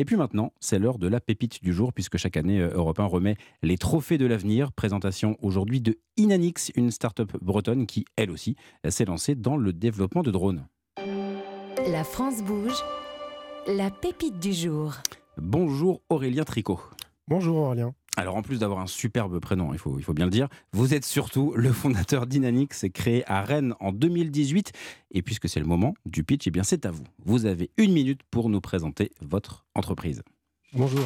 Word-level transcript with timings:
Et 0.00 0.06
puis 0.06 0.16
maintenant, 0.16 0.54
c'est 0.60 0.78
l'heure 0.78 0.96
de 0.96 1.08
la 1.08 1.20
pépite 1.20 1.62
du 1.62 1.74
jour, 1.74 1.92
puisque 1.92 2.16
chaque 2.16 2.38
année, 2.38 2.58
euh, 2.58 2.70
Europe 2.72 2.98
1 2.98 3.04
remet 3.04 3.36
les 3.62 3.76
trophées 3.76 4.16
de 4.16 4.24
l'avenir. 4.24 4.72
Présentation 4.72 5.36
aujourd'hui 5.42 5.82
de 5.82 5.98
Inanix, 6.16 6.72
une 6.74 6.90
start-up 6.90 7.36
bretonne 7.42 7.84
qui, 7.84 8.06
elle 8.16 8.30
aussi, 8.30 8.56
s'est 8.88 9.04
lancée 9.04 9.34
dans 9.34 9.58
le 9.58 9.74
développement 9.74 10.22
de 10.22 10.30
drones. 10.30 10.66
La 11.86 12.02
France 12.02 12.42
bouge, 12.42 12.82
la 13.66 13.90
pépite 13.90 14.38
du 14.38 14.54
jour. 14.54 14.94
Bonjour 15.36 16.00
Aurélien 16.08 16.44
Tricot. 16.44 16.80
Bonjour 17.28 17.58
Aurélien. 17.58 17.92
Alors 18.16 18.36
en 18.36 18.42
plus 18.42 18.58
d'avoir 18.58 18.80
un 18.80 18.86
superbe 18.86 19.38
prénom, 19.38 19.72
il 19.72 19.78
faut, 19.78 20.12
bien 20.12 20.24
le 20.24 20.30
dire, 20.30 20.48
vous 20.72 20.94
êtes 20.94 21.04
surtout 21.04 21.52
le 21.56 21.72
fondateur 21.72 22.26
d'Inanix, 22.26 22.86
créé 22.92 23.24
à 23.30 23.42
Rennes 23.42 23.74
en 23.80 23.92
2018. 23.92 24.72
Et 25.12 25.22
puisque 25.22 25.48
c'est 25.48 25.60
le 25.60 25.66
moment 25.66 25.94
du 26.06 26.24
pitch, 26.24 26.46
eh 26.46 26.50
bien 26.50 26.64
c'est 26.64 26.86
à 26.86 26.90
vous. 26.90 27.04
Vous 27.24 27.46
avez 27.46 27.70
une 27.76 27.92
minute 27.92 28.22
pour 28.30 28.48
nous 28.48 28.60
présenter 28.60 29.12
votre 29.20 29.64
entreprise. 29.74 30.22
Bonjour. 30.72 31.04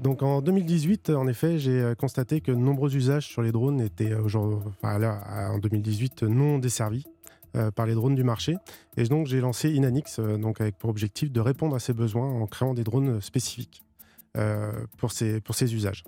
Donc 0.00 0.22
en 0.22 0.42
2018, 0.42 1.10
en 1.10 1.28
effet, 1.28 1.58
j'ai 1.58 1.80
euh, 1.80 1.94
constaté 1.94 2.40
que 2.40 2.50
de 2.50 2.56
nombreux 2.56 2.96
usages 2.96 3.26
sur 3.26 3.40
les 3.40 3.52
drones 3.52 3.80
étaient 3.80 4.12
euh, 4.12 4.24
enfin, 4.82 5.50
en 5.50 5.58
2018 5.58 6.24
non 6.24 6.58
desservis 6.58 7.04
euh, 7.56 7.70
par 7.70 7.86
les 7.86 7.94
drones 7.94 8.16
du 8.16 8.24
marché. 8.24 8.56
Et 8.96 9.04
donc 9.04 9.28
j'ai 9.28 9.40
lancé 9.40 9.70
Inanix, 9.70 10.18
donc 10.18 10.60
avec 10.60 10.76
pour 10.76 10.90
objectif 10.90 11.30
de 11.30 11.40
répondre 11.40 11.76
à 11.76 11.78
ces 11.78 11.92
besoins 11.92 12.28
en 12.28 12.46
créant 12.46 12.74
des 12.74 12.84
drones 12.84 13.20
spécifiques. 13.20 13.84
Euh, 14.38 14.72
pour, 14.96 15.12
ces, 15.12 15.74
usages. 15.74 16.04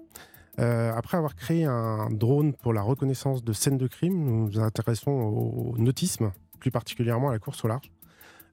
Euh, 0.59 0.91
après 0.95 1.19
avoir 1.19 1.37
créé 1.37 1.67
un 1.67 2.09
drone 2.11 2.55
pour 2.55 2.73
la 2.73 2.81
reconnaissance 2.81 3.45
de 3.45 3.53
scènes 3.53 3.77
de 3.77 3.87
crime, 3.87 4.17
nous 4.17 4.47
nous 4.47 4.61
intéressons 4.61 5.11
au 5.11 5.75
nautisme, 5.77 6.33
plus 6.59 6.71
particulièrement 6.71 7.29
à 7.29 7.33
la 7.33 7.39
course 7.39 7.63
au 7.67 7.69
large. 7.69 7.93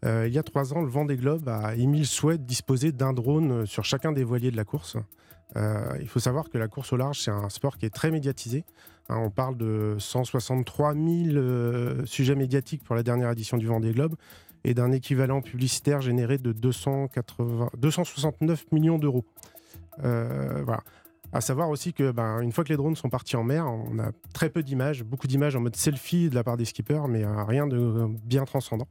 Euh, 0.04 0.28
il 0.28 0.34
y 0.34 0.38
a 0.38 0.44
trois 0.44 0.74
ans, 0.74 0.82
le 0.82 0.90
Vendée 0.90 1.16
Globe 1.16 1.48
a 1.48 1.74
émis 1.76 2.00
le 2.00 2.06
souhait 2.06 2.38
de 2.38 2.44
disposer 2.44 2.92
d'un 2.92 3.14
drone 3.14 3.66
sur 3.66 3.86
chacun 3.86 4.12
des 4.12 4.26
voiliers 4.26 4.52
de 4.52 4.58
la 4.58 4.66
course. 4.66 4.98
il 5.56 6.10
faut 6.10 6.20
savoir 6.20 6.50
que 6.50 6.58
la 6.58 6.68
course 6.68 6.92
au 6.92 6.98
large, 6.98 7.22
c'est 7.22 7.32
un 7.32 7.48
sport 7.48 7.78
qui 7.78 7.86
est 7.86 7.96
très 7.96 8.12
médiatisé. 8.12 8.66
Hein, 9.08 9.20
on 9.20 9.30
parle 9.30 9.56
de 9.56 9.96
163 10.00 10.96
000 10.96 12.06
sujets 12.06 12.36
médiatiques 12.36 12.84
pour 12.84 12.96
la 12.96 13.04
dernière 13.04 13.32
édition 13.32 13.56
du 13.56 13.68
Vendée 13.68 13.94
Globe 13.94 14.16
et 14.66 14.74
d'un 14.74 14.92
équivalent 14.92 15.42
publicitaire 15.42 16.02
généré 16.02 16.38
de 16.38 16.52
280, 16.52 17.70
269 17.78 18.66
millions 18.74 18.98
d'euros. 18.98 19.24
Euh, 20.04 20.62
voilà. 20.64 20.84
À 21.34 21.40
savoir 21.40 21.70
aussi 21.70 21.94
que, 21.94 22.12
ben, 22.12 22.42
une 22.42 22.52
fois 22.52 22.64
que 22.64 22.70
les 22.70 22.78
drones 22.78 22.96
sont 22.96 23.10
partis 23.10 23.38
en 23.38 23.44
mer, 23.44 23.66
on 23.66 24.00
a 24.00 24.12
très 24.34 24.50
peu 24.50 24.64
d'images, 24.64 25.04
beaucoup 25.04 25.28
d'images 25.28 25.56
en 25.56 25.62
mode 25.62 25.76
selfie 25.78 26.30
de 26.30 26.36
la 26.36 26.44
part 26.44 26.58
des 26.58 26.66
skippers, 26.66 27.08
mais 27.08 27.24
euh, 27.24 27.44
rien 27.46 27.68
de 27.68 28.08
bien 28.26 28.44
transcendant. 28.44 28.88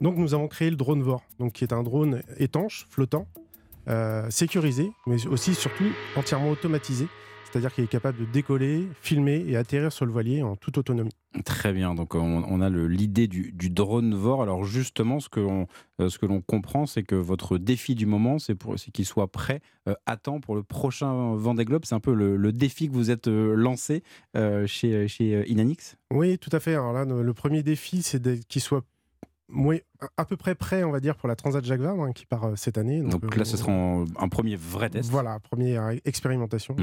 Donc, 0.00 0.16
nous 0.16 0.34
avons 0.34 0.48
créé 0.48 0.68
le 0.68 0.76
drone 0.76 1.02
VOR, 1.02 1.22
donc 1.38 1.52
qui 1.52 1.64
est 1.64 1.72
un 1.72 1.82
drone 1.82 2.22
étanche, 2.36 2.86
flottant, 2.90 3.26
euh, 3.88 4.28
sécurisé, 4.30 4.90
mais 5.06 5.26
aussi 5.26 5.54
surtout 5.54 5.84
entièrement 6.16 6.50
automatisé, 6.50 7.08
c'est-à-dire 7.54 7.72
qu'il 7.72 7.84
est 7.84 7.88
capable 7.88 8.18
de 8.18 8.24
décoller, 8.24 8.88
filmer 9.00 9.44
et 9.46 9.56
atterrir 9.56 9.92
sur 9.92 10.04
le 10.06 10.10
voilier 10.10 10.42
en 10.42 10.56
toute 10.56 10.76
autonomie. 10.76 11.12
Très 11.44 11.72
bien, 11.72 11.94
donc 11.94 12.16
on, 12.16 12.60
a 12.60 12.68
l'idée 12.68 13.28
du, 13.28 13.70
drone 13.70 14.12
VOR. 14.12 14.42
Alors 14.42 14.64
justement, 14.64 15.20
ce 15.20 15.28
que 15.28 15.38
l'on 15.38 15.68
euh, 16.00 16.40
comprend, 16.48 16.86
c'est 16.86 17.04
que 17.04 17.14
votre 17.14 17.56
défi 17.58 17.94
du 17.94 18.06
moment, 18.06 18.38
c'est 18.40 18.56
qu'il 18.92 19.06
soit 19.06 19.30
prêt 19.30 19.60
euh, 19.88 19.94
à 20.06 20.16
temps 20.16 20.40
pour 20.40 20.56
le 20.56 20.64
prochain 20.64 21.36
Vendée 21.36 21.64
Globe. 21.64 21.84
C'est 21.84 21.94
un 21.94 22.00
peu 22.00 22.12
le, 22.12 22.52
défi 22.52 22.88
que 22.88 22.92
vous 22.92 23.12
êtes 23.12 23.28
euh, 23.28 23.54
lancé 23.54 24.02
chez, 24.66 25.06
chez 25.06 25.48
Inanix? 25.48 25.96
Oui, 26.12 26.38
tout 26.38 26.50
à 26.50 26.58
fait. 26.58 26.74
Alors 26.74 26.92
là, 26.92 27.04
le 27.04 27.34
premier 27.34 27.62
défi, 27.62 28.02
c'est 28.02 28.44
qu'il 28.48 28.62
soit 28.62 28.84
oui, 29.52 29.82
à 30.16 30.24
peu 30.24 30.36
près 30.36 30.54
prêt, 30.54 30.84
on 30.84 30.90
va 30.90 31.00
dire, 31.00 31.16
pour 31.16 31.28
la 31.28 31.36
Transat 31.36 31.64
Jacques 31.64 31.80
Vabre 31.80 32.04
hein, 32.04 32.12
qui 32.12 32.24
part 32.24 32.44
euh, 32.44 32.56
cette 32.56 32.78
année. 32.78 33.02
Donc, 33.02 33.36
là, 33.36 33.44
ce 33.44 33.56
sera 33.56 33.72
un 33.72 34.28
premier 34.28 34.56
vrai 34.56 34.88
test. 34.90 35.10
Voilà, 35.10 35.38
première 35.38 35.90
expérimentation, 36.04 36.76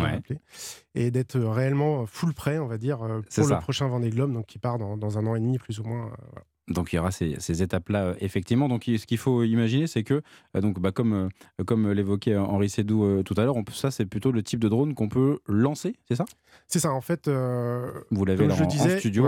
et 0.93 1.11
d'être 1.11 1.39
réellement 1.39 2.05
full 2.05 2.33
prêt, 2.33 2.59
on 2.59 2.67
va 2.67 2.77
dire, 2.77 3.01
euh, 3.01 3.21
pour 3.35 3.47
le 3.47 3.59
prochain 3.59 3.87
Vendée 3.87 4.09
Globe, 4.09 4.33
donc 4.33 4.45
qui 4.45 4.59
part 4.59 4.77
dans, 4.77 5.17
un 5.17 5.27
an 5.27 5.35
et 5.35 5.39
demi 5.39 5.57
plus 5.57 5.79
ou 5.79 5.83
moins. 5.83 6.05
Euh, 6.05 6.39
donc 6.67 6.93
il 6.93 6.97
y 6.97 6.99
aura 6.99 7.11
ces, 7.11 7.61
étapes-là, 7.61 8.13
effectivement. 8.19 8.69
Donc 8.69 8.83
ce 8.85 9.05
qu'il 9.05 9.17
faut 9.17 9.43
imaginer, 9.43 9.87
c'est 9.87 10.03
que, 10.03 10.21
donc, 10.53 10.79
bah, 10.79 10.91
comme, 10.91 11.29
comme 11.65 11.91
l'évoquait 11.91 12.37
Henri 12.37 12.69
Sédou 12.69 13.23
tout 13.23 13.33
à 13.37 13.43
l'heure, 13.43 13.55
ça 13.73 13.91
c'est 13.91 14.05
plutôt 14.05 14.31
le 14.31 14.43
type 14.43 14.59
de 14.59 14.69
drone 14.69 14.93
qu'on 14.93 15.09
peut 15.09 15.39
lancer, 15.47 15.95
c'est 16.07 16.15
ça? 16.15 16.25
C'est 16.67 16.79
ça, 16.79 16.93
en 16.93 17.01
fait. 17.01 17.27
Vous 17.27 18.25
l'avez 18.25 18.49
en, 18.49 18.65
disais, 18.67 18.99
studio. 18.99 19.27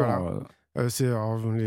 Euh, 0.78 0.90
c'est 0.90 1.06
les, 1.06 1.12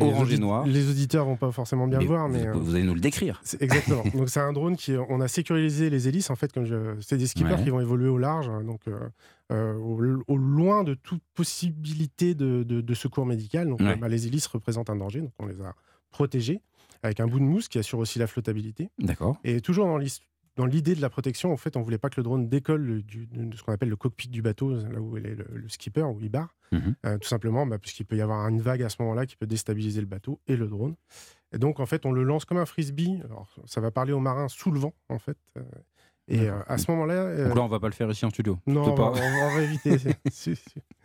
Orange 0.01 0.33
et 0.33 0.39
noir. 0.39 0.67
Les 0.67 0.91
auditeurs 0.91 1.27
vont 1.27 1.37
pas 1.37 1.53
forcément 1.53 1.87
bien 1.87 2.01
le 2.01 2.07
voir, 2.07 2.29
mais 2.29 2.51
vous, 2.51 2.75
allez 2.75 2.85
nous 2.85 2.95
le 2.95 3.01
décrire. 3.01 3.41
Exactement. 3.61 4.03
donc 4.15 4.29
c'est 4.29 4.41
un 4.41 4.53
drone 4.53 4.77
qui 4.77 4.95
on 5.09 5.21
a 5.21 5.29
sécurisé 5.29 5.91
les 5.91 6.09
hélices 6.09 6.31
en 6.31 6.37
fait 6.37 6.53
comme 6.53 6.67
c'est 7.01 7.17
des 7.17 7.27
skippers 7.27 7.63
qui 7.63 7.71
vont 7.71 7.81
évoluer 7.81 8.09
au 8.09 8.19
large, 8.19 8.51
donc 8.65 8.81
euh, 8.89 8.99
euh, 9.53 9.75
au, 10.27 10.37
loin 10.37 10.83
de 10.83 10.95
toute 10.95 11.23
possibilité 11.35 12.35
de, 12.35 12.95
secours 12.95 13.27
médical. 13.27 13.69
Donc 13.69 13.81
bah, 13.81 14.09
les 14.09 14.27
hélices 14.27 14.47
représentent 14.47 14.91
un 14.91 14.97
danger, 14.97 15.21
donc 15.21 15.33
on 15.39 15.47
les 15.47 15.61
a 15.61 15.75
protégés 16.11 16.61
avec 17.03 17.21
un 17.21 17.27
bout 17.27 17.39
de 17.39 17.45
mousse 17.45 17.69
qui 17.69 17.79
assure 17.79 18.01
aussi 18.01 18.19
la 18.19 18.27
flottabilité. 18.27 18.91
D'accord. 18.99 19.37
Et 19.45 19.61
toujours 19.61 19.87
dans 19.87 19.99
l'histoire 19.99 20.27
dans 20.57 20.67
l'idée 20.67 20.95
de 20.95 21.01
la 21.01 21.11
protection, 21.11 21.53
en 21.53 21.57
fait, 21.57 21.77
on 21.77 21.83
voulait 21.83 21.99
pas 21.99 22.09
que 22.09 22.19
le 22.19 22.23
drone 22.23 22.49
décolle 22.49 23.03
de 23.05 23.57
ce 23.57 23.63
qu'on 23.63 23.73
appelle 23.73 23.91
le 23.91 23.97
cockpit 23.97 24.29
du 24.29 24.43
bateau, 24.43 24.75
là 24.75 25.01
où 25.01 25.17
est 25.17 25.21
le, 25.21 25.69
skipper, 25.69 26.03
où 26.03 26.19
il 26.21 26.31
barre, 26.31 26.55
mhm. 26.73 26.95
euh, 27.05 27.19
tout 27.19 27.29
simplement, 27.29 27.67
bah, 27.67 27.79
puisqu'il 27.79 28.05
peut 28.05 28.17
y 28.17 28.23
avoir 28.23 28.49
une 28.49 28.61
vague 28.61 28.83
à 28.83 28.89
ce 28.89 28.97
moment-là 29.01 29.27
qui 29.27 29.37
peut 29.37 29.47
déstabiliser 29.47 30.01
le 30.01 30.07
bateau 30.07 30.41
et 30.47 30.57
le 30.57 30.67
drone. 30.67 30.95
Et 31.53 31.59
donc, 31.59 31.79
en 31.79 31.87
fait, 31.87 32.07
on 32.07 32.13
le 32.13 32.23
lance 32.23 32.45
comme 32.45 32.59
un 32.59 32.67
frisbee. 32.67 33.21
Alors, 33.25 33.55
ça 33.67 33.81
va 33.81 33.91
parler 33.91 34.13
aux 34.13 34.21
marins 34.21 34.49
sous 34.49 34.71
le 34.71 34.81
vent, 34.81 34.95
en 35.09 35.19
fait. 35.19 35.39
Et 36.29 36.49
euh, 36.49 36.59
à 36.67 36.79
ce 36.79 36.91
moment-là. 36.91 37.15
Euh, 37.15 37.49
Donc 37.49 37.57
là, 37.57 37.63
on 37.63 37.69
va 37.69 37.79
pas 37.79 37.87
le 37.87 37.93
faire 37.93 38.11
ici 38.11 38.25
en 38.25 38.31
studio. 38.31 38.59
Non, 38.67 38.83
on 38.83 38.95
va, 38.95 39.13
on 39.13 39.55
va, 39.55 39.63
éviter. 39.63 39.97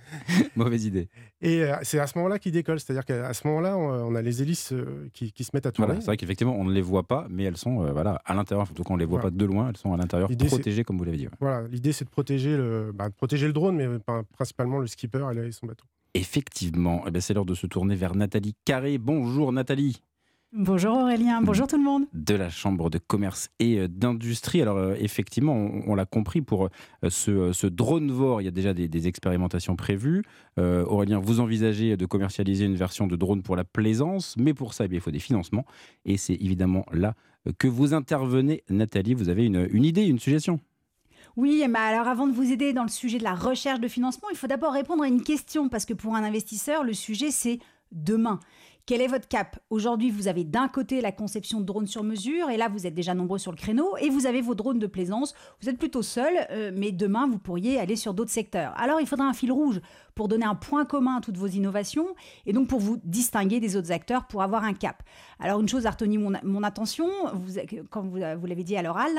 Mauvaise 0.56 0.86
idée. 0.86 1.10
Et 1.42 1.64
euh, 1.64 1.76
c'est 1.84 2.00
à 2.00 2.08
ce 2.08 2.18
moment-là 2.18 2.40
qu'il 2.40 2.52
décolle. 2.52 2.80
C'est-à-dire 2.80 3.06
qu'à 3.06 3.34
ce 3.34 3.48
moment-là, 3.48 3.78
on, 3.78 4.16
a 4.16 4.22
les 4.22 4.42
hélices 4.42 4.74
qui, 5.14 5.32
qui, 5.32 5.44
se 5.44 5.52
mettent 5.54 5.66
à 5.66 5.72
tourner. 5.72 5.96
c'est 6.00 6.06
vrai 6.06 6.18
qu'effectivement, 6.18 6.56
on 6.56 6.66
ne 6.66 6.74
les 6.74 6.82
voit 6.82 7.04
pas, 7.04 7.28
mais 7.30 7.44
elles 7.44 7.58
sont 7.58 7.92
voilà, 7.92 8.22
à 8.26 8.34
l'intérieur. 8.34 8.68
En 8.70 8.74
tout 8.74 8.84
cas, 8.84 8.94
on 8.94 8.96
ne 8.96 9.00
les 9.00 9.06
voit 9.06 9.22
pas 9.22 9.32
de 9.32 9.46
loin. 9.46 9.70
Elles 9.70 9.78
sont 9.78 9.94
à 9.94 9.98
l'intérieur, 9.98 10.30
protégées, 10.48 10.84
comme 10.84 10.98
vous 10.98 11.04
l'avez 11.04 11.18
dit. 11.18 11.28
Voilà, 11.40 11.68
l'idée, 11.68 11.92
c'est 11.92 12.06
de 12.06 12.10
protéger, 12.10 12.56
le, 12.56 12.92
bah, 12.94 13.10
de 13.10 13.14
protéger 13.14 13.48
le 13.48 13.54
drone, 13.54 13.76
mais 13.76 13.88
principalement 14.34 14.80
le 14.80 14.88
skipper 14.88 15.26
et 15.46 15.52
son 15.52 15.68
bateau. 15.68 15.86
Effectivement. 16.14 17.04
Eh 17.08 17.12
ben, 17.12 17.22
c'est 17.22 17.34
l'heure 17.34 17.46
de 17.46 17.56
se 17.56 17.68
tourner 17.68 17.96
vers 17.96 18.16
Nathalie 18.16 18.56
Carré. 18.66 18.98
Bonjour, 18.98 19.52
Nathalie. 19.54 20.02
Bonjour 20.54 20.98
Aurélien, 20.98 21.42
bonjour 21.42 21.66
tout 21.66 21.78
le 21.78 21.84
monde. 21.84 22.04
De 22.12 22.36
la 22.36 22.50
Chambre 22.50 22.90
de 22.90 22.98
commerce 22.98 23.50
et 23.60 23.80
euh, 23.80 23.88
d'industrie. 23.88 24.62
Alors 24.62 24.76
euh, 24.76 24.96
effectivement, 25.00 25.54
on, 25.54 25.96
l'a 25.96 26.06
compris, 26.06 26.42
pour 26.42 26.68
euh, 27.06 27.10
ce, 27.10 27.68
drone 27.68 28.12
VOR, 28.12 28.42
il 28.42 28.44
y 28.44 28.48
a 28.50 28.52
déjà 28.52 28.74
des, 28.74 29.08
expérimentations 29.08 29.78
prévues. 29.78 30.24
Aurélien, 30.58 31.20
vous 31.20 31.40
envisagez 31.40 31.96
de 31.96 32.06
commercialiser 32.06 32.66
une 32.66 32.76
version 32.76 33.08
de 33.08 33.16
drone 33.16 33.44
pour 33.44 33.56
la 33.56 33.64
plaisance, 33.64 34.36
mais 34.38 34.54
pour 34.54 34.74
ça, 34.74 34.84
eh 34.86 34.94
il 34.94 35.00
faut 35.00 35.10
des 35.10 35.20
financements. 35.20 35.66
Et 36.04 36.18
c'est 36.18 36.36
évidemment 36.36 36.86
là 36.92 37.16
que 37.58 37.70
vous 37.70 37.94
intervenez. 37.94 38.64
Nathalie, 38.70 39.14
vous 39.14 39.30
avez 39.30 39.46
une, 39.46 39.70
une 39.72 39.86
idée, 39.86 40.06
une 40.06 40.20
suggestion? 40.20 40.60
Oui, 41.38 41.64
mais 41.70 41.80
alors 41.80 42.10
avant 42.10 42.28
de 42.28 42.34
vous 42.34 42.52
aider 42.52 42.74
dans 42.74 42.84
le 42.84 42.90
sujet 42.90 43.20
de 43.20 43.24
la 43.24 43.36
recherche 43.36 43.80
de 43.80 43.88
financement, 43.88 44.28
il 44.30 44.38
faut 44.38 44.48
d'abord 44.48 44.74
répondre 44.74 45.04
à 45.04 45.08
une 45.08 45.24
question, 45.24 45.70
parce 45.70 45.86
que 45.86 45.94
pour 45.94 46.16
un 46.16 46.24
investisseur, 46.26 46.84
le 46.84 46.94
sujet 46.94 47.32
c'est 47.32 47.60
demain. 47.92 48.40
Quel 48.86 49.02
est 49.02 49.08
votre 49.08 49.28
cap? 49.28 49.60
Aujourd'hui, 49.70 50.10
vous 50.10 50.28
avez 50.28 50.44
d'un 50.44 50.68
côté 50.68 51.02
la 51.02 51.12
conception 51.12 51.60
de 51.60 51.66
drones 51.66 51.88
sur 51.88 52.04
mesure, 52.04 52.50
et 52.50 52.58
là, 52.58 52.68
vous 52.68 52.88
êtes 52.88 52.96
déjà 52.96 53.14
nombreux 53.14 53.38
sur 53.38 53.52
le 53.52 53.58
créneau, 53.58 53.96
et 53.98 54.10
vous 54.10 54.26
avez 54.26 54.42
vos 54.42 54.56
drones 54.56 54.80
de 54.80 54.88
plaisance. 54.88 55.36
Vous 55.62 55.70
êtes 55.70 55.78
plutôt 55.78 56.02
seul, 56.02 56.34
euh, 56.50 56.72
mais 56.74 56.92
demain, 56.92 57.28
vous 57.28 57.38
pourriez 57.38 57.80
aller 57.80 57.96
sur 57.96 58.14
d'autres 58.14 58.32
secteurs. 58.32 58.74
Alors, 58.76 59.00
il 59.00 59.08
faudra 59.08 59.26
un 59.26 59.34
fil 59.34 59.52
rouge 59.52 59.82
pour 60.16 60.28
donner 60.28 60.46
un 60.46 60.56
point 60.56 60.84
commun 60.86 61.18
à 61.18 61.22
toutes 61.22 61.38
vos 61.38 61.48
innovations, 61.48 62.08
et 62.46 62.54
donc 62.54 62.68
pour 62.68 62.80
vous 62.80 62.98
distinguer 63.04 63.60
des 63.60 63.76
autres 63.76 63.92
acteurs, 63.92 64.26
pour 64.26 64.42
avoir 64.42 64.64
un 64.64 64.74
cap. 64.74 65.04
Alors, 65.40 65.62
une 65.62 65.70
chose 65.70 65.86
a 65.86 65.92
retenu 65.92 66.18
mon, 66.18 66.64
attention, 66.64 67.08
vous, 67.34 67.60
comme 67.90 68.10
vous, 68.10 68.18
l'avez 68.18 68.64
dit 68.64 68.76
à 68.76 68.82
l'oral, 68.82 69.12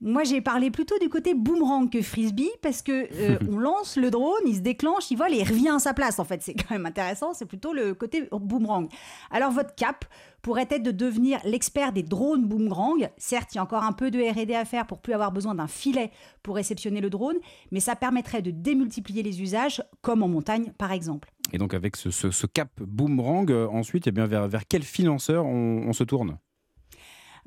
moi, 0.00 0.24
j'ai 0.24 0.40
parlé 0.40 0.70
plutôt 0.70 0.98
du 0.98 1.08
côté 1.08 1.34
boomerang 1.34 1.90
que 1.90 2.02
frisbee, 2.02 2.50
parce 2.62 2.82
que 2.82 3.08
euh, 3.14 3.38
on 3.50 3.58
lance 3.58 3.96
le 3.96 4.10
drone, 4.10 4.42
il 4.46 4.56
se 4.56 4.60
déclenche, 4.60 5.10
il 5.10 5.16
vole 5.16 5.32
et 5.32 5.38
il 5.38 5.48
revient 5.48 5.70
à 5.70 5.78
sa 5.78 5.94
place. 5.94 6.18
En 6.18 6.24
fait, 6.24 6.42
c'est 6.42 6.54
quand 6.54 6.70
même 6.70 6.86
intéressant, 6.86 7.32
c'est 7.34 7.46
plutôt 7.46 7.72
le 7.72 7.94
côté 7.94 8.28
boomerang. 8.32 8.88
Alors 9.30 9.50
votre 9.50 9.74
cap 9.74 10.04
pourrait 10.42 10.68
être 10.70 10.82
de 10.82 10.90
devenir 10.90 11.40
l'expert 11.44 11.92
des 11.92 12.02
drones 12.02 12.46
boomerang. 12.46 13.10
Certes, 13.18 13.54
il 13.54 13.56
y 13.56 13.58
a 13.58 13.62
encore 13.62 13.82
un 13.82 13.92
peu 13.92 14.10
de 14.10 14.18
R&D 14.18 14.54
à 14.54 14.64
faire 14.64 14.86
pour 14.86 15.00
plus 15.00 15.12
avoir 15.12 15.32
besoin 15.32 15.54
d'un 15.54 15.66
filet 15.66 16.10
pour 16.42 16.54
réceptionner 16.56 17.00
le 17.00 17.10
drone, 17.10 17.36
mais 17.70 17.80
ça 17.80 17.96
permettrait 17.96 18.42
de 18.42 18.50
démultiplier 18.50 19.22
les 19.22 19.42
usages, 19.42 19.82
comme 20.00 20.22
en 20.22 20.28
montagne 20.28 20.72
par 20.78 20.92
exemple. 20.92 21.30
Et 21.52 21.58
donc 21.58 21.74
avec 21.74 21.96
ce, 21.96 22.46
cap 22.46 22.70
boomerang, 22.80 23.50
euh, 23.50 23.66
ensuite, 23.68 24.06
eh 24.06 24.10
bien, 24.10 24.26
vers, 24.26 24.48
vers 24.48 24.66
quel 24.68 24.82
financeur 24.82 25.46
on 25.46 25.92
se 25.92 26.04
tourne? 26.04 26.38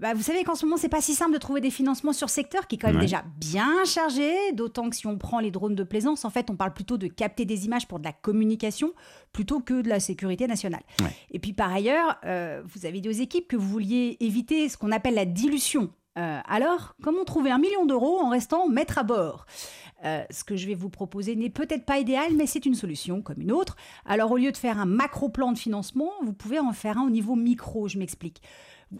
Bah, 0.02 0.16
vous 0.16 0.24
savez 0.24 0.44
qu'en 0.44 0.56
ce 0.56 0.66
moment, 0.66 0.78
c'est 0.78 0.90
pas 0.90 1.00
si 1.00 1.14
simple 1.14 1.34
de 1.34 1.38
trouver 1.38 1.62
des 1.62 1.70
financements 1.70 2.12
sur 2.12 2.30
secteur 2.30 2.66
qui 2.66 2.76
est 2.76 2.78
quand 2.80 2.92
même 2.92 3.00
déjà 3.00 3.24
bien 3.38 3.86
chargé, 3.86 4.52
d'autant 4.54 4.90
que 4.90 4.96
si 4.96 5.06
on 5.06 5.18
prend 5.18 5.40
les 5.40 5.52
drones 5.52 5.76
de 5.76 5.84
plaisance, 5.84 6.26
en 6.26 6.32
fait, 6.32 6.50
on 6.50 6.56
parle 6.56 6.74
plutôt 6.74 6.98
de 6.98 7.06
capter 7.08 7.46
des 7.46 7.66
images 7.66 7.88
pour 7.88 8.00
de 8.00 8.04
la 8.04 8.12
communication 8.12 8.94
plutôt 9.32 9.60
que 9.60 9.82
de 9.82 9.90
la 9.90 10.00
sécurité 10.00 10.48
nationale. 10.48 10.82
Et 11.30 11.38
puis 11.40 11.54
par 11.54 11.72
ailleurs, 11.72 12.18
euh, 12.26 12.64
vous 12.66 12.88
avez 12.88 13.00
dit 13.00 13.10
aux 13.10 13.12
équipes 13.12 13.48
que 13.48 13.56
vous 13.56 13.70
vouliez 13.70 14.18
éviter 14.20 14.68
ce 14.70 14.78
qu'on 14.78 14.92
appelle 14.92 15.14
la 15.14 15.26
dilution 15.26 15.92
Euh, 16.18 16.40
alors, 16.46 16.96
comment 17.02 17.24
trouver 17.24 17.52
un 17.52 17.58
million 17.58 17.86
d'euros 17.86 18.20
en 18.20 18.30
restant 18.30 18.68
maître 18.68 18.98
à 18.98 19.04
bord? 19.04 19.46
Euh, 20.04 20.24
ce 20.30 20.44
que 20.44 20.58
je 20.58 20.68
vais 20.68 20.74
vous 20.74 20.90
proposer 20.90 21.36
n'est 21.36 21.50
peut-être 21.50 21.86
pas 21.86 22.00
idéal, 22.00 22.34
mais 22.36 22.48
c'est 22.48 22.66
une 22.66 22.76
solution 22.76 23.22
comme 23.22 23.40
une 23.40 23.52
autre. 23.52 23.78
Alors 24.06 24.32
au 24.32 24.38
lieu 24.38 24.52
de 24.52 24.58
faire 24.58 24.78
un 24.78 24.86
macro 24.86 25.30
plan 25.30 25.52
de 25.54 25.58
financement, 25.58 26.10
vous 26.24 26.34
pouvez 26.34 26.60
en 26.60 26.74
faire 26.74 26.98
un 26.98 27.06
au 27.06 27.10
niveau 27.10 27.36
micro, 27.36 27.88
je 27.88 27.98
m'explique. 27.98 28.42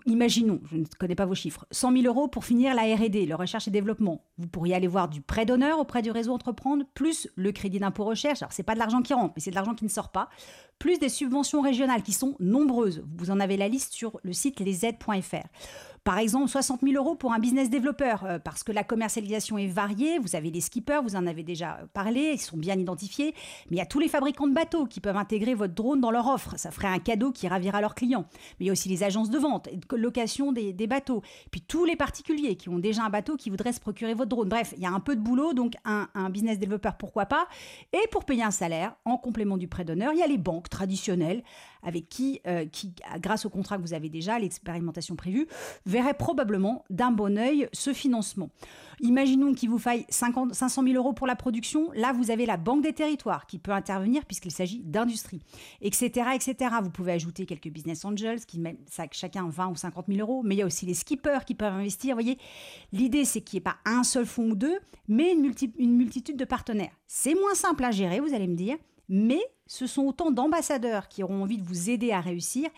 Imaginons, 0.06 0.62
je 0.72 0.78
ne 0.78 0.86
connais 1.00 1.16
pas 1.16 1.26
vos 1.26 1.36
chiffres, 1.36 1.66
100 1.72 1.92
000 1.92 2.06
euros 2.06 2.28
pour 2.28 2.46
finir 2.46 2.74
la 2.74 2.84
R&D, 2.84 3.26
le 3.26 3.36
recherche 3.36 3.68
et 3.68 3.72
développement. 3.72 4.24
Vous 4.38 4.48
pourriez 4.48 4.74
aller 4.74 4.88
voir 4.88 5.10
du 5.10 5.22
prêt 5.22 5.46
d'honneur 5.46 5.80
auprès 5.80 6.02
du 6.02 6.12
réseau 6.12 6.34
Entreprendre, 6.34 6.86
plus 6.94 7.30
le 7.36 7.52
crédit 7.52 7.80
d'impôt 7.80 8.06
recherche. 8.06 8.42
Alors 8.42 8.54
c'est 8.54 8.64
pas 8.64 8.74
de 8.74 8.80
l'argent 8.80 9.02
qui 9.02 9.14
rentre, 9.14 9.34
mais 9.36 9.42
c'est 9.42 9.50
de 9.50 9.56
l'argent 9.56 9.76
qui 9.76 9.84
ne 9.84 9.90
sort 9.90 10.12
pas. 10.12 10.30
Plus 10.80 10.98
des 10.98 11.10
subventions 11.10 11.62
régionales 11.62 12.04
qui 12.04 12.14
sont 12.14 12.36
nombreuses. 12.40 13.04
Vous 13.18 13.32
en 13.32 13.40
avez 13.40 13.58
la 13.58 13.68
liste 13.68 13.94
sur 13.94 14.20
le 14.24 14.34
site 14.34 14.62
lesaides.fr. 14.62 15.48
Par 16.04 16.18
exemple, 16.18 16.50
60 16.50 16.82
000 16.82 16.94
euros 16.96 17.14
pour 17.14 17.32
un 17.32 17.38
business 17.38 17.70
développeur, 17.70 18.26
euh, 18.26 18.40
parce 18.40 18.64
que 18.64 18.72
la 18.72 18.84
commercialisation 18.84 19.60
est 19.60 19.68
variée. 19.68 20.18
Vous 20.18 20.36
avez 20.36 20.50
des 20.50 20.60
skippers, 20.60 21.02
vous 21.04 21.16
en 21.16 21.28
avez 21.28 21.44
déjà 21.44 21.82
parlé, 21.94 22.32
ils 22.34 22.42
sont 22.42 22.58
bien 22.58 22.80
identifiés. 22.80 23.36
Mais 23.70 23.78
il 23.78 23.80
y 23.80 23.82
a 23.82 23.86
tous 23.86 24.00
les 24.00 24.08
fabricants 24.08 24.48
de 24.48 24.54
bateaux 24.54 24.88
qui 24.88 25.00
peuvent 25.00 25.18
intégrer 25.18 25.54
votre 25.54 25.76
drone 25.76 26.02
dans 26.02 26.10
leur 26.10 26.28
offre. 26.28 26.58
Ça 26.58 26.72
ferait 26.72 26.88
un 26.88 26.98
cadeau 26.98 27.32
qui 27.32 27.48
ravira 27.48 27.82
leurs 27.82 27.94
clients. 27.94 28.26
Mais 28.60 28.66
il 28.66 28.68
y 28.68 28.70
a 28.70 28.72
aussi 28.72 28.90
les 28.90 29.04
agences 29.04 29.30
de 29.30 29.38
vente 29.38 29.68
et 29.68 29.78
de 29.78 29.96
location 29.96 30.52
des, 30.52 30.74
bateaux. 30.88 31.22
Puis 31.52 31.62
tous 31.62 31.86
les 31.86 31.96
particuliers 31.96 32.56
qui 32.56 32.70
ont 32.70 32.80
déjà 32.80 33.04
un 33.04 33.10
bateau 33.12 33.38
qui 33.38 33.52
voudraient 33.52 33.72
se 33.72 33.80
procurer 33.80 34.16
votre 34.16 34.30
drone. 34.30 34.50
Bref, 34.50 34.74
il 34.78 34.82
y 34.82 34.88
a 34.88 34.92
un 34.92 35.00
peu 35.00 35.16
de 35.16 35.22
boulot, 35.22 35.54
donc 35.54 35.76
un, 35.86 36.08
business 36.32 36.58
développeur, 36.58 36.98
pourquoi 36.98 37.28
pas. 37.28 37.48
Et 37.94 38.08
pour 38.10 38.26
payer 38.26 38.42
un 38.42 38.52
salaire, 38.52 38.96
en 39.06 39.18
complément 39.18 39.58
du 39.58 39.68
prêt 39.68 39.86
d'honneur, 39.86 40.14
il 40.14 40.20
y 40.20 40.24
a 40.24 40.28
les 40.28 40.40
banques 40.40 40.70
traditionnelles 40.70 41.44
avec 41.84 42.10
qui, 42.10 42.42
euh, 42.48 42.66
qui, 42.66 42.94
grâce 43.20 43.46
au 43.46 43.50
contrat 43.50 43.78
que 43.78 43.82
vous 43.82 43.94
avez 43.94 44.10
déjà, 44.10 44.38
l'expérimentation 44.40 45.16
prévue, 45.16 45.48
verrait 45.92 46.16
probablement 46.16 46.84
d'un 46.90 47.12
bon 47.12 47.38
oeil 47.38 47.68
ce 47.74 47.94
financement. 47.94 48.50
Imaginons 49.02 49.54
qu'il 49.54 49.70
vous 49.70 49.80
faille 49.80 50.06
50, 50.10 50.54
500 50.54 50.84
000 50.84 50.96
euros 50.96 51.14
pour 51.14 51.26
la 51.26 51.36
production. 51.36 51.90
Là, 51.96 52.14
vous 52.14 52.30
avez 52.30 52.46
la 52.46 52.58
Banque 52.58 52.84
des 52.84 52.94
territoires 52.94 53.48
qui 53.48 53.58
peut 53.58 53.72
intervenir 53.72 54.26
puisqu'il 54.26 54.52
s'agit 54.52 54.82
d'industrie, 54.84 55.42
etc., 55.82 56.30
etc. 56.36 56.76
Vous 56.84 56.92
pouvez 56.92 57.12
ajouter 57.12 57.46
quelques 57.46 57.70
business 57.70 58.06
angels 58.06 58.46
qui 58.46 58.60
mettent 58.60 58.78
chacun 59.12 59.50
20 59.50 59.70
ou 59.70 59.76
50 59.76 60.06
000 60.08 60.20
euros. 60.20 60.44
Mais 60.44 60.56
il 60.56 60.60
y 60.60 60.62
a 60.62 60.66
aussi 60.68 60.86
les 60.86 60.94
skippers 60.94 61.46
qui 61.46 61.56
peuvent 61.56 61.74
investir. 61.74 62.16
Vous 62.16 62.22
voyez, 62.22 62.38
l'idée, 62.94 63.26
c'est 63.26 63.42
qu'il 63.42 63.58
n'y 63.58 63.62
ait 63.62 63.64
pas 63.64 63.78
un 63.86 64.04
seul 64.04 64.26
fonds 64.26 64.52
ou 64.52 64.56
deux, 64.56 64.78
mais 65.08 65.34
une 65.34 65.96
multitude 65.96 66.38
de 66.38 66.46
partenaires. 66.46 66.92
C'est 67.08 67.34
moins 67.34 67.56
simple 67.56 67.84
à 67.84 67.92
gérer, 67.92 68.20
vous 68.20 68.34
allez 68.34 68.48
me 68.48 68.56
dire, 68.56 68.78
mais 69.12 69.42
ce 69.68 69.88
sont 69.88 70.04
autant 70.04 70.32
d'ambassadeurs 70.32 71.10
qui 71.10 71.22
auront 71.22 71.44
envie 71.44 71.58
de 71.58 71.68
vous 71.68 71.90
aider 71.90 72.12
à 72.12 72.22
réussir 72.22 72.70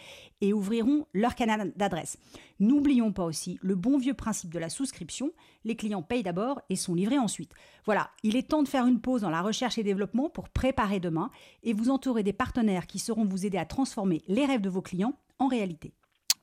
et 0.41 0.51
ouvriront 0.51 1.06
leur 1.13 1.35
canal 1.35 1.71
d'adresse. 1.75 2.18
N'oublions 2.59 3.13
pas 3.13 3.24
aussi 3.24 3.59
le 3.62 3.75
bon 3.75 4.00
vieux 4.00 4.15
principe 4.15 4.51
de 4.51 4.57
la 4.57 4.69
souscription, 4.69 5.31
les 5.63 5.75
clients 5.75 6.01
payent 6.01 6.24
d'abord 6.24 6.59
et 6.69 6.75
sont 6.75 6.95
livrés 6.95 7.19
ensuite. 7.19 7.51
Voilà, 7.85 8.09
il 8.24 8.35
est 8.35 8.50
temps 8.50 8.63
de 8.63 8.68
faire 8.68 8.88
une 8.88 9.00
pause 9.00 9.21
dans 9.21 9.30
la 9.30 9.44
recherche 9.44 9.77
et 9.77 9.83
développement 9.83 10.30
pour 10.30 10.50
préparer 10.50 11.00
demain 11.00 11.30
et 11.62 11.74
vous 11.74 11.91
entourer 11.91 12.24
des 12.24 12.33
partenaires 12.33 12.88
qui 12.88 12.97
sauront 12.97 13.25
vous 13.25 13.45
aider 13.45 13.59
à 13.59 13.65
transformer 13.65 14.24
les 14.27 14.45
rêves 14.45 14.62
de 14.62 14.69
vos 14.69 14.81
clients 14.81 15.13
en 15.38 15.47
réalité. 15.47 15.94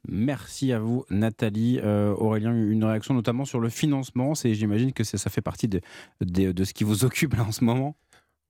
Merci 0.09 0.73
à 0.73 0.79
vous, 0.79 1.05
Nathalie. 1.11 1.79
Euh, 1.83 2.15
Aurélien, 2.15 2.55
une 2.55 2.85
réaction 2.85 3.13
notamment 3.13 3.45
sur 3.45 3.61
le 3.61 3.69
financement. 3.69 4.35
J'imagine 4.35 4.93
que 4.93 5.05
ça 5.05 5.31
fait 5.31 5.43
partie 5.43 5.69
de, 5.69 5.81
de, 6.21 6.65
ce 6.65 6.73
qui 6.73 6.85
vous 6.85 7.05
occupe 7.05 7.35
là 7.35 7.45
en 7.45 7.53
ce 7.53 7.65
moment? 7.65 7.97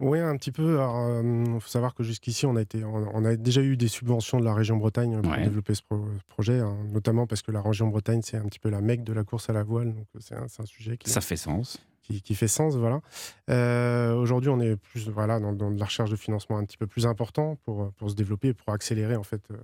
Oui, 0.01 0.19
un 0.19 0.37
petit 0.37 0.51
peu. 0.51 0.79
Il 0.81 1.61
faut 1.61 1.69
savoir 1.69 1.95
que 1.95 2.03
jusqu'ici, 2.03 2.47
on 2.47 2.57
a, 2.57 2.63
été, 2.63 2.83
on, 2.85 3.25
a 3.25 3.37
déjà 3.37 3.61
eu 3.61 3.77
des 3.77 3.89
subventions 3.89 4.41
de 4.41 4.45
la 4.45 4.55
région 4.55 4.79
Bretagne 4.79 5.21
pour 5.21 5.37
développer 5.37 5.75
ce 5.75 5.83
projet, 6.29 6.59
hein, 6.59 6.77
notamment 6.91 7.27
parce 7.27 7.43
que 7.43 7.53
la 7.53 7.61
région 7.61 7.89
Bretagne, 7.89 8.23
c'est 8.23 8.39
un 8.39 8.45
petit 8.45 8.59
peu 8.59 8.71
la 8.71 8.81
mecque 8.81 9.05
de 9.05 9.13
la 9.13 9.25
course 9.25 9.51
à 9.51 9.53
la 9.53 9.63
voile. 9.63 9.95
Donc, 9.95 10.07
c'est 10.19 10.35
un, 10.35 10.47
un, 10.59 10.67
sujet 10.67 10.97
qui. 10.97 11.11
Ça 11.11 11.21
fait 11.21 11.37
sens. 11.37 11.79
Qui, 12.25 12.35
fait 12.35 12.49
sens, 12.49 12.75
voilà. 12.75 13.03
Euh, 13.51 14.15
aujourd'hui, 14.15 14.51
on 14.51 14.59
est 14.59 14.75
plus 14.75 15.09
voilà, 15.09 15.39
dans, 15.39 15.53
dans, 15.53 15.71
de 15.71 15.79
la 15.79 15.85
recherche 15.85 16.11
de 16.11 16.17
financement 16.17 16.59
un 16.59 16.65
petit 16.65 16.77
peu 16.77 16.89
plus 16.89 17.07
important 17.07 17.57
pour, 17.65 17.93
pour 17.93 18.11
se 18.11 18.17
développer, 18.17 18.53
pour 18.53 18.73
accélérer 18.73 19.15
en 19.15 19.23
fait 19.23 19.43
euh, 19.53 19.57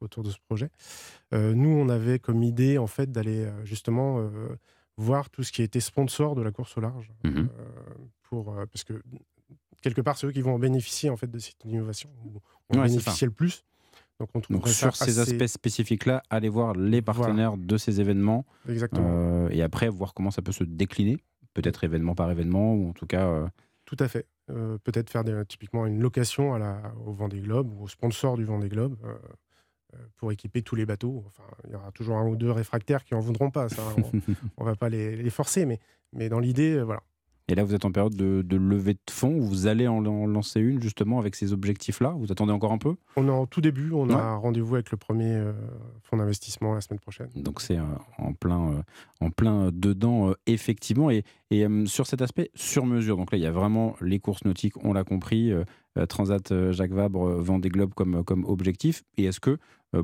autour 0.00 0.22
de 0.22 0.30
ce 0.30 0.38
projet. 0.48 0.70
Euh, 1.34 1.54
nous, 1.54 1.68
on 1.68 1.90
avait 1.90 2.18
comme 2.18 2.42
idée 2.42 2.78
en 2.78 2.86
fait 2.86 3.12
d'aller 3.12 3.46
justement 3.64 4.26
voir 4.96 5.28
tout 5.28 5.42
ce 5.42 5.52
qui 5.52 5.62
était 5.62 5.80
sponsor 5.80 6.34
de 6.34 6.40
la 6.40 6.50
course 6.50 6.78
au 6.78 6.80
large. 6.80 7.12
Mmh 7.24 7.46
pour, 8.28 8.52
parce 8.72 8.82
que 8.82 8.94
quelque 9.86 10.00
part, 10.00 10.18
c'est 10.18 10.26
eux 10.26 10.32
qui 10.32 10.42
vont 10.42 10.54
en 10.54 10.58
bénéficier 10.58 11.10
en 11.10 11.16
fait, 11.16 11.30
de 11.30 11.38
cette 11.38 11.64
innovation, 11.64 12.10
vont 12.70 12.82
bénéficier 12.82 13.26
le 13.26 13.32
plus. 13.32 13.64
Donc, 14.18 14.30
on 14.34 14.66
sur 14.66 14.96
ces 14.96 15.18
aspects 15.18 15.46
spécifiques-là, 15.46 16.22
allez 16.30 16.48
voir 16.48 16.74
les 16.74 17.02
partenaires 17.02 17.56
de 17.56 17.76
ces 17.76 18.00
événements. 18.00 18.46
Exactement. 18.68 19.06
Euh, 19.08 19.48
et 19.50 19.62
après, 19.62 19.88
voir 19.88 20.14
comment 20.14 20.30
ça 20.30 20.40
peut 20.40 20.52
se 20.52 20.64
décliner, 20.64 21.18
peut-être 21.52 21.84
événement 21.84 22.14
par 22.14 22.30
événement, 22.30 22.74
ou 22.74 22.88
en 22.88 22.92
tout 22.92 23.06
cas. 23.06 23.26
Euh, 23.26 23.46
tout 23.84 23.96
à 24.00 24.08
fait. 24.08 24.26
Euh, 24.50 24.78
peut-être 24.78 25.10
faire 25.10 25.22
typiquement 25.46 25.86
une 25.86 26.00
location 26.00 26.54
à 26.54 26.58
la, 26.58 26.94
au 27.04 27.12
Vendée 27.12 27.40
Globe 27.40 27.70
ou 27.72 27.84
au 27.84 27.88
sponsor 27.88 28.36
du 28.36 28.44
Vendée 28.44 28.68
Globe 28.68 28.96
pour 30.16 30.32
équiper 30.32 30.62
tous 30.62 30.76
les 30.76 30.86
bateaux. 30.86 31.24
Enfin, 31.26 31.44
il 31.64 31.72
y 31.72 31.74
aura 31.74 31.90
toujours 31.92 32.16
un 32.16 32.26
ou 32.26 32.36
deux 32.36 32.50
réfractaires 32.50 33.04
qui 33.04 33.14
en 33.14 33.20
voudront 33.20 33.50
pas. 33.50 33.68
Ça, 33.68 33.82
on, 33.96 34.16
ne 34.64 34.64
va 34.64 34.76
pas 34.76 34.88
les, 34.88 35.16
les, 35.16 35.30
forcer, 35.30 35.66
mais, 35.66 35.78
mais 36.12 36.28
dans 36.28 36.40
l'idée, 36.40 36.80
voilà, 36.82 37.02
et 37.48 37.54
là, 37.54 37.62
vous 37.62 37.74
êtes 37.74 37.84
en 37.84 37.92
période 37.92 38.16
de, 38.16 38.56
levée 38.56 38.94
de 38.94 39.10
fonds. 39.10 39.38
Vous 39.38 39.68
allez 39.68 39.86
en, 39.86 40.00
lancer 40.00 40.60
une 40.60 40.82
justement 40.82 41.20
avec 41.20 41.36
ces 41.36 41.52
objectifs-là. 41.52 42.14
Vous 42.18 42.32
attendez 42.32 42.52
encore 42.52 42.72
un 42.72 42.78
peu? 42.78 42.96
On 43.14 43.28
est 43.28 43.30
en 43.30 43.46
tout 43.46 43.60
début. 43.60 43.92
On 43.92 44.10
a 44.10 44.34
rendez-vous 44.34 44.74
avec 44.74 44.90
le 44.90 44.96
premier 44.96 45.32
euh, 45.32 45.52
fonds 46.02 46.16
d'investissement 46.16 46.74
la 46.74 46.80
semaine 46.80 46.98
prochaine. 46.98 47.28
Donc 47.36 47.60
c'est 47.60 47.78
euh, 47.78 47.84
en 48.18 48.32
plein, 48.32 48.70
euh, 48.70 48.82
en 49.20 49.30
plein 49.30 49.70
dedans 49.72 50.32
effectivement. 50.46 51.08
Et, 51.08 51.22
et 51.52 51.66
sur 51.86 52.08
cet 52.08 52.20
aspect 52.20 52.50
sur 52.56 52.84
mesure. 52.84 53.16
Donc 53.16 53.30
là, 53.30 53.38
il 53.38 53.42
y 53.44 53.46
a 53.46 53.52
vraiment 53.52 53.94
les 54.00 54.18
courses 54.18 54.44
nautiques. 54.44 54.74
On 54.84 54.92
l'a 54.92 55.04
compris. 55.04 55.52
Transat, 56.08 56.72
Jacques 56.72 56.92
Vabre, 56.92 57.40
Vendée 57.40 57.70
Globe 57.70 57.94
comme, 57.94 58.22
comme 58.24 58.44
objectif. 58.44 59.02
Et 59.16 59.24
est-ce 59.24 59.40
que 59.40 59.56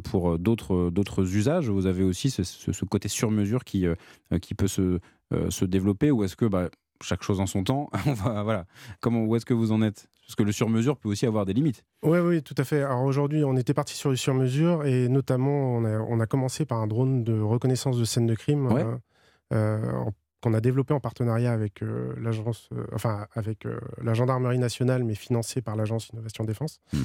pour 0.04 0.38
d'autres 0.38 0.90
d'autres 0.90 1.36
usages, 1.36 1.68
vous 1.68 1.86
avez 1.86 2.02
aussi 2.02 2.30
ce, 2.30 2.84
côté 2.84 3.08
sur 3.08 3.30
mesure 3.30 3.64
qui, 3.64 3.84
qui 4.40 4.54
peut 4.54 4.68
se, 4.68 5.00
se 5.50 5.64
développer? 5.64 6.10
Ou 6.10 6.24
est-ce 6.24 6.36
que 6.36 6.46
bah, 6.46 6.70
chaque 7.02 7.22
chose 7.22 7.40
en 7.40 7.46
son 7.46 7.64
temps. 7.64 7.90
voilà. 8.04 8.66
Comment, 9.00 9.24
où 9.24 9.36
est-ce 9.36 9.46
que 9.46 9.54
vous 9.54 9.72
en 9.72 9.82
êtes? 9.82 10.08
Parce 10.26 10.36
que 10.36 10.42
le 10.44 10.52
sur-mesure 10.52 10.96
peut 10.96 11.08
aussi 11.08 11.26
avoir 11.26 11.44
des 11.44 11.52
limites. 11.52 11.84
Oui, 12.02 12.18
oui, 12.18 12.42
tout 12.42 12.54
à 12.56 12.64
fait. 12.64 12.82
Alors 12.82 13.02
aujourd'hui, 13.02 13.44
on 13.44 13.56
était 13.56 13.74
parti 13.74 13.94
sur 13.94 14.10
le 14.10 14.16
sur-mesure 14.16 14.86
et 14.86 15.08
notamment, 15.08 15.76
on 15.76 16.20
a, 16.20 16.26
commencé 16.26 16.64
par 16.64 16.78
un 16.78 16.86
drone 16.86 17.24
de 17.24 17.38
reconnaissance 17.38 17.98
de 17.98 18.04
scènes 18.04 18.26
de 18.26 18.34
crime 18.34 18.68
euh, 18.70 18.96
euh, 19.52 19.92
qu'on 20.40 20.54
a 20.54 20.60
développé 20.60 20.94
en 20.94 21.00
partenariat 21.00 21.52
avec 21.52 21.82
euh, 21.82 22.14
l'agence, 22.18 22.70
enfin 22.94 23.26
avec 23.34 23.66
la 24.02 24.14
gendarmerie 24.14 24.58
nationale, 24.58 25.04
mais 25.04 25.14
financé 25.14 25.60
par 25.60 25.76
l'agence 25.76 26.08
Innovation 26.08 26.44
Défense. 26.44 26.80
Mmh. 26.92 26.98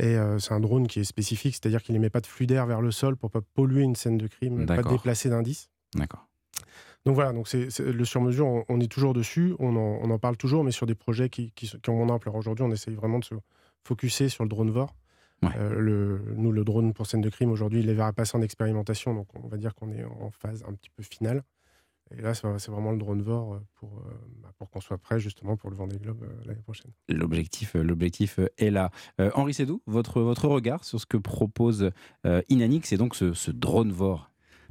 Et 0.00 0.16
c'est 0.40 0.52
un 0.52 0.58
drone 0.58 0.88
qui 0.88 0.98
est 0.98 1.04
spécifique, 1.04 1.54
c'est-à-dire 1.54 1.80
qu'il 1.80 1.92
n'émet 1.92 2.10
pas 2.10 2.20
de 2.20 2.26
flux 2.26 2.48
d'air 2.48 2.66
vers 2.66 2.80
le 2.80 2.90
sol 2.90 3.16
pour 3.16 3.30
pas 3.30 3.40
polluer 3.54 3.82
une 3.82 3.94
scène 3.94 4.18
de 4.18 4.26
crime, 4.26 4.66
pas 4.66 4.82
déplacer 4.82 5.28
d'indices. 5.28 5.70
D'accord. 5.94 6.26
Donc 7.04 7.16
voilà, 7.16 7.32
donc 7.32 7.48
c'est 7.48 7.78
le 7.80 8.04
sur-mesure, 8.04 8.64
on, 8.68 8.80
est 8.80 8.90
toujours 8.90 9.12
dessus, 9.12 9.54
on 9.58 9.76
en, 9.76 10.18
parle 10.18 10.38
toujours, 10.38 10.64
mais 10.64 10.70
sur 10.70 10.86
des 10.86 10.94
projets 10.94 11.28
qui, 11.28 11.52
qui, 11.52 11.70
ont 11.88 11.96
mon 11.96 12.08
ampleur. 12.08 12.34
Aujourd'hui, 12.34 12.64
on 12.64 12.70
essaye 12.70 12.94
vraiment 12.94 13.18
de 13.18 13.24
se 13.24 13.34
focuser 13.82 14.30
sur 14.30 14.44
le 14.44 14.48
drone 14.48 14.70
VOR. 14.70 14.94
Euh, 15.56 15.78
le, 15.78 16.22
nous, 16.36 16.52
le 16.52 16.64
drone 16.64 16.94
pour 16.94 17.06
scène 17.06 17.20
de 17.20 17.28
crime, 17.28 17.50
aujourd'hui, 17.50 17.80
il 17.80 17.90
est 17.90 17.94
vers 17.94 18.14
passer 18.14 18.38
en 18.38 18.40
expérimentation, 18.40 19.14
donc 19.14 19.28
on 19.34 19.48
va 19.48 19.58
dire 19.58 19.74
qu'on 19.74 19.92
est 19.92 20.02
en 20.02 20.30
phase 20.30 20.64
un 20.66 20.72
petit 20.72 20.88
peu 20.88 21.02
finale. 21.02 21.42
Et 22.16 22.22
là, 22.22 22.32
c'est 22.32 22.68
vraiment 22.68 22.92
le 22.92 22.98
drone 22.98 23.20
VOR 23.20 23.60
pour, 23.74 23.98
euh, 23.98 24.10
bah, 24.42 24.52
pour 24.58 24.70
qu'on 24.70 24.80
soit 24.80 24.98
prêt 24.98 25.18
justement 25.18 25.56
pour 25.56 25.68
le 25.68 25.76
Vendée 25.76 25.98
Globe 25.98 26.22
euh, 26.22 26.46
l'année 26.46 26.62
prochaine. 26.62 26.92
L'objectif, 27.10 27.74
l'objectif 27.74 28.38
est 28.56 28.70
là. 28.70 28.90
Henri 29.34 29.52
Sédou, 29.52 29.82
votre, 29.86 30.22
votre 30.22 30.48
regard 30.48 30.84
sur 30.84 31.00
ce 31.00 31.06
que 31.06 31.16
propose 31.18 31.90
Inanix 32.48 32.92
et 32.92 32.96
donc 32.96 33.14
ce, 33.14 33.34
ce 33.34 33.50
drone 33.50 33.92
VOR? 33.92 34.30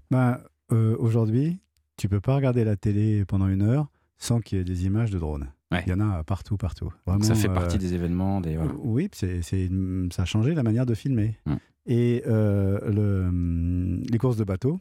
Bah, 0.10 0.42
Aujourd'hui, 0.70 1.60
tu 1.98 2.10
peux 2.10 2.22
pas 2.22 2.36
regarder 2.36 2.64
la 2.64 2.76
télé 2.76 3.26
pendant 3.26 3.48
une 3.48 3.62
heure 3.62 3.90
sans 4.18 4.40
qu'il 4.40 4.58
y 4.58 4.62
ait 4.62 4.64
des 4.64 4.86
images 4.86 5.12
de 5.12 5.20
drones. 5.20 5.50
Il 5.86 5.90
y 5.90 5.94
en 5.94 6.00
a 6.00 6.24
partout, 6.24 6.58
partout. 6.58 6.92
ça 7.22 7.36
fait 7.36 7.48
partie 7.48 7.78
euh, 7.78 7.80
des 7.80 7.94
événements. 7.94 8.42
Des, 8.42 8.58
Oui, 8.78 9.10
c'est, 9.12 9.42
ça 9.42 10.22
a 10.22 10.26
changé 10.26 10.54
la 10.54 10.64
manière 10.64 10.86
de 10.86 10.94
filmer. 10.94 11.38
Mm. 11.46 11.54
Et 11.86 12.24
euh, 12.28 12.80
le, 12.90 14.02
les 14.10 14.18
courses 14.18 14.38
de 14.38 14.44
bateau, 14.44 14.80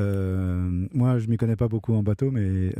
euh, 0.00 0.86
moi, 0.92 1.18
je 1.18 1.26
m'y 1.28 1.36
connais 1.36 1.56
pas 1.56 1.68
beaucoup 1.68 1.94
en 1.94 2.02
bateau, 2.02 2.30
mais 2.30 2.72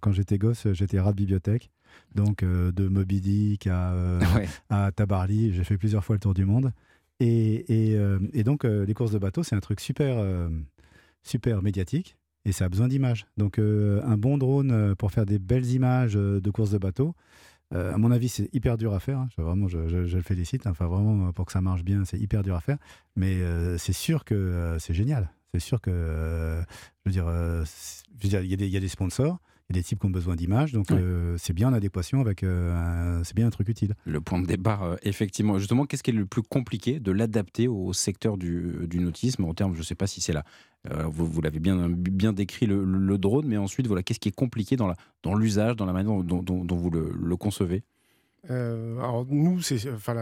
quand 0.00 0.12
j'étais 0.12 0.38
gosse, 0.38 0.68
j'étais 0.72 1.00
rat 1.00 1.10
de 1.10 1.16
bibliothèque. 1.16 1.70
Donc, 2.14 2.44
de 2.44 2.88
Moby 2.88 3.20
Dick 3.20 3.66
à, 3.66 3.94
à 4.70 4.92
Tabarly, 4.92 5.52
j'ai 5.52 5.64
fait 5.64 5.78
plusieurs 5.78 6.04
fois 6.04 6.16
le 6.16 6.20
tour 6.20 6.34
du 6.34 6.44
monde. 6.44 6.72
Et, 7.18 7.92
et, 7.92 7.98
et 8.32 8.44
donc, 8.44 8.64
les 8.64 8.94
courses 8.94 9.12
de 9.12 9.18
bateau, 9.18 9.42
c'est 9.42 9.56
un 9.56 9.60
truc 9.60 9.80
super, 9.80 10.24
super 11.22 11.62
médiatique 11.62 12.16
et 12.46 12.52
ça 12.52 12.66
a 12.66 12.68
besoin 12.68 12.86
d'images. 12.88 13.26
Donc 13.36 13.58
euh, 13.58 14.00
un 14.04 14.16
bon 14.16 14.38
drone 14.38 14.70
euh, 14.70 14.94
pour 14.94 15.10
faire 15.10 15.26
des 15.26 15.40
belles 15.40 15.66
images 15.66 16.16
euh, 16.16 16.40
de 16.40 16.50
courses 16.50 16.70
de 16.70 16.78
bateau, 16.78 17.14
à 17.72 17.98
mon 17.98 18.12
avis, 18.12 18.28
c'est 18.28 18.48
hyper 18.54 18.78
dur 18.78 18.94
à 18.94 19.00
faire. 19.00 19.18
Hein. 19.18 19.28
Vraiment, 19.36 19.66
je, 19.66 19.78
le 19.78 20.22
félicite. 20.22 20.68
Enfin, 20.68 20.86
vraiment, 20.86 21.32
pour 21.32 21.46
que 21.46 21.52
ça 21.52 21.60
marche 21.60 21.82
bien, 21.82 22.04
c'est 22.04 22.16
hyper 22.16 22.44
dur 22.44 22.54
à 22.54 22.60
faire. 22.60 22.78
Mais 23.16 23.38
c'est 23.76 23.92
sûr 23.92 24.24
que 24.24 24.76
c'est 24.78 24.94
génial. 24.94 25.32
c'est 25.52 25.58
sûr 25.58 25.80
que, 25.80 26.62
je 27.04 27.10
veux 27.10 27.10
dire, 27.10 28.40
il 28.40 28.70
y, 28.70 28.76
a 28.76 28.80
des 28.80 28.88
sponsors 28.88 29.40
y 29.70 29.78
a 29.78 29.80
des 29.80 29.82
types 29.82 29.98
qui 29.98 30.06
ont 30.06 30.10
besoin 30.10 30.36
d'images, 30.36 30.72
donc 30.72 30.90
euh, 30.92 31.34
c'est 31.38 31.52
bien 31.52 31.68
en 31.68 31.72
adéquation 31.72 32.20
avec, 32.20 32.44
euh, 32.44 33.20
c'est 33.24 33.34
bien 33.34 33.46
un 33.46 33.50
truc 33.50 33.68
utile. 33.68 33.94
Le 34.04 34.20
point 34.20 34.40
de 34.40 34.46
départ, 34.46 34.84
euh, 34.84 34.96
effectivement. 35.02 35.58
Justement, 35.58 35.86
qu'est-ce 35.86 36.02
qui 36.02 36.10
est 36.10 36.14
le 36.14 36.26
plus 36.26 36.42
compliqué 36.42 37.00
de 37.00 37.10
l'adapter 37.10 37.66
au 37.66 37.92
secteur 37.92 38.36
du, 38.36 38.86
du, 38.86 39.00
nautisme? 39.00 39.44
En 39.44 39.54
termes, 39.54 39.74
je 39.74 39.80
ne 39.80 39.84
sais 39.84 39.96
pas 39.96 40.06
si 40.06 40.20
c'est 40.20 40.32
là, 40.32 40.44
vous, 41.06 41.26
vous 41.26 41.40
l'avez 41.40 41.58
bien, 41.58 41.88
bien 41.88 42.32
décrit 42.32 42.66
le, 42.66 43.18
drone, 43.18 43.46
mais 43.46 43.56
ensuite, 43.56 43.88
voilà, 43.88 44.02
qu'est-ce 44.04 44.20
qui 44.20 44.28
est 44.28 44.36
compliqué 44.36 44.76
dans 44.76 45.34
l'usage, 45.34 45.74
dans, 45.74 45.84
dans, 45.84 45.86
la 45.86 45.92
manière 45.92 46.22
dont, 46.22 46.42
dont, 46.42 46.76
vous 46.76 46.90
le 46.90 47.36
concevez? 47.36 47.82
Euh, 48.50 48.98
alors 48.98 49.26
nous, 49.28 49.60
c'est, 49.60 49.90
enfin, 49.92 50.14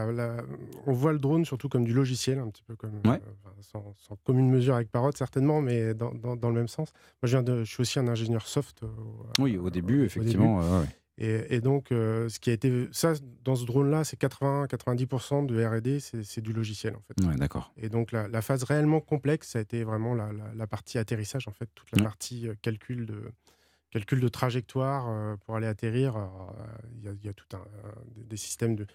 on 0.87 0.93
voit 0.93 1.13
le 1.13 1.19
drone 1.19 1.45
surtout 1.45 1.69
comme 1.69 1.85
du 1.85 1.93
logiciel, 1.93 2.39
un 2.39 2.49
petit 2.49 2.63
peu 2.63 2.77
comme, 2.77 3.01
euh, 3.07 3.19
sans, 3.61 3.95
commune 4.25 4.51
mesure 4.51 4.75
avec 4.75 4.91
Parrot 4.91 5.13
certainement, 5.15 5.61
mais 5.61 5.95
dans, 5.95 6.13
dans, 6.13 6.49
le 6.49 6.55
même 6.55 6.69
sens. 6.69 6.93
Moi, 7.23 7.29
je, 7.29 7.37
viens 7.37 7.43
de, 7.43 7.65
je 7.65 7.71
suis 7.71 7.81
aussi 7.81 7.99
un 7.99 8.09
ingénieur 8.09 8.47
soft. 8.47 8.83
Euh, 8.83 8.89
oui, 9.39 9.57
au 9.57 9.71
début, 9.71 10.05
effectivement. 10.05 10.63
Et, 11.17 11.61
donc, 11.61 11.87
ce 11.91 12.39
qui 12.41 12.51
a 12.51 12.53
été, 12.53 12.89
ça, 12.91 13.13
dans 13.45 13.55
ce 13.55 13.65
drone-là, 13.65 14.03
c'est 14.03 14.21
80-90% 14.21 15.47
de 15.47 15.65
R&D, 15.65 16.01
c'est, 16.01 16.41
du 16.41 16.53
logiciel 16.53 16.97
en 16.97 17.01
fait. 17.03 17.25
Ouais, 17.25 17.37
d'accord. 17.37 17.73
Et 17.77 17.89
donc, 17.89 18.11
la, 18.11 18.43
phase 18.43 18.65
réellement 18.65 19.01
complexe, 19.01 19.51
ça 19.51 19.61
a 19.61 19.63
été 19.63 19.85
vraiment 19.85 20.15
la, 20.15 20.31
la 20.55 20.67
partie 20.67 20.99
atterrissage 20.99 21.47
en 21.47 21.53
fait, 21.53 21.69
toute 21.75 21.97
la 21.97 22.03
partie 22.03 22.49
calcul 22.63 23.07
de 23.07 23.31
calcul 23.95 24.19
de 24.19 24.29
trajectoire 24.29 25.09
euh, 25.09 25.37
pour 25.37 25.55
aller 25.55 25.69
atterrir. 25.69 26.17
Euh, 26.17 26.23
il 27.01 27.25
y, 27.25 27.29
a 27.29 27.33
tout 27.33 27.47
un, 27.57 27.65
des 28.17 28.37
systèmes 28.37 28.75
de. 28.75 28.87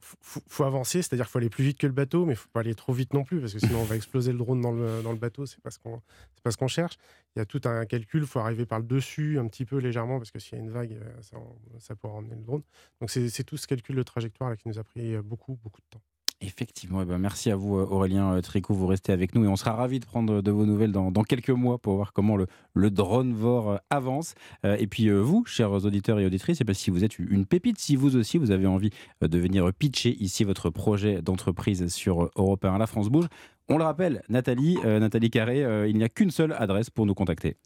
Faut, 0.00 0.42
faut 0.46 0.64
avancer, 0.64 1.00
c'est-à-dire 1.00 1.30
faut 1.30 1.38
aller 1.38 1.48
plus 1.48 1.64
vite 1.64 1.78
que 1.78 1.86
le 1.86 1.94
bateau, 1.94 2.26
mais 2.26 2.34
faut 2.34 2.50
pas 2.52 2.60
aller 2.60 2.74
trop 2.74 2.92
vite 2.92 3.14
non 3.14 3.24
plus, 3.24 3.40
parce 3.40 3.54
que 3.54 3.58
sinon 3.58 3.80
on 3.80 3.84
va 3.84 3.96
exploser 3.96 4.32
le 4.32 4.38
drone 4.38 4.60
dans 4.60 4.72
le, 4.72 5.02
dans 5.02 5.12
le 5.12 5.18
bateau, 5.18 5.46
c'est 5.46 5.62
pas 5.62 5.70
ce 5.70 5.78
qu'on 5.78 6.02
ce 6.46 6.56
qu'on 6.58 6.68
cherche. 6.68 6.98
Il 7.34 7.38
y 7.38 7.42
a 7.42 7.46
tout 7.46 7.62
un 7.64 7.86
calcul, 7.86 8.26
faut 8.26 8.38
arriver 8.38 8.66
par 8.66 8.80
le 8.80 8.84
dessus 8.84 9.38
un 9.38 9.48
petit 9.48 9.64
peu 9.64 9.78
légèrement, 9.78 10.18
parce 10.18 10.30
que 10.30 10.38
s'il 10.38 10.58
y 10.58 10.60
a 10.60 10.64
une 10.64 10.70
vague, 10.70 10.92
euh, 10.92 11.22
ça, 11.22 11.38
ça 11.78 11.96
pourra 11.96 12.12
emmener 12.14 12.34
le 12.34 12.42
drone. 12.42 12.62
Donc 13.00 13.08
c'est 13.08 13.44
tout 13.44 13.56
ce 13.56 13.66
calcul 13.66 13.96
de 13.96 14.02
trajectoire 14.02 14.54
qui 14.58 14.68
nous 14.68 14.78
a 14.78 14.84
pris 14.84 15.16
beaucoup, 15.22 15.58
beaucoup 15.62 15.80
de 15.80 15.86
temps. 15.88 16.02
Effectivement, 16.40 17.00
eh 17.00 17.04
ben 17.04 17.18
merci 17.18 17.50
à 17.50 17.56
vous 17.56 17.78
euh, 17.78 17.86
Aurélien 17.88 18.34
euh, 18.34 18.40
Tricot, 18.40 18.74
vous 18.74 18.86
restez 18.86 19.12
avec 19.12 19.34
nous 19.34 19.44
et 19.44 19.48
on 19.48 19.56
sera 19.56 19.72
ravis 19.72 20.00
de 20.00 20.04
prendre 20.04 20.42
de 20.42 20.50
vos 20.50 20.66
nouvelles 20.66 20.92
dans, 20.92 21.10
quelques 21.22 21.50
mois 21.50 21.78
pour 21.78 21.94
voir 21.94 22.12
comment 22.12 22.36
le, 22.36 22.90
drone 22.90 23.32
VOR 23.32 23.70
euh, 23.70 23.76
avance. 23.88 24.34
Et 24.64 24.86
puis 24.86 25.10
vous, 25.10 25.44
chers 25.46 25.72
auditeurs 25.72 26.18
et 26.18 26.26
auditrices, 26.26 26.58
pas 26.66 26.74
si 26.74 26.90
vous 26.90 27.04
êtes 27.04 27.18
une 27.18 27.46
pépite, 27.46 27.78
si 27.78 27.96
vous 27.96 28.16
aussi 28.16 28.38
vous 28.38 28.50
avez 28.50 28.66
envie 28.66 28.90
de 29.22 29.38
venir 29.38 29.72
pitcher 29.72 30.16
ici 30.20 30.44
votre 30.44 30.70
projet 30.70 31.22
d'entreprise 31.22 31.86
sur 31.88 32.30
Europe 32.36 32.64
1 32.64 32.78
La 32.78 32.86
France 32.86 33.08
Bouge, 33.08 33.26
on 33.68 33.78
le 33.78 33.84
rappelle, 33.84 34.22
Nathalie, 34.28 34.76
Nathalie 34.84 35.30
Carré, 35.30 35.88
il 35.88 35.96
n'y 35.96 36.04
a 36.04 36.08
qu'une 36.08 36.30
seule 36.30 36.52
adresse 36.52 36.90
pour 36.90 37.06
nous 37.06 37.14
contacter. 37.14 37.56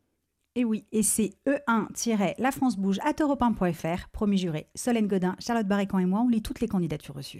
Et 0.58 0.64
oui, 0.64 0.84
et 0.90 1.04
c'est 1.04 1.34
E1-lafrancebouge 1.46 2.98
at 3.04 3.22
europe 3.22 3.44
Promis 4.12 4.38
juré. 4.38 4.66
Solène 4.74 5.06
Godin, 5.06 5.36
Charlotte 5.38 5.68
Barrican 5.68 6.00
et 6.00 6.04
moi, 6.04 6.20
on 6.20 6.28
lit 6.28 6.42
toutes 6.42 6.60
les 6.60 6.66
candidatures 6.66 7.14
reçues. 7.14 7.36